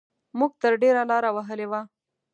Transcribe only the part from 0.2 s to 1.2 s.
موږ تر ډېره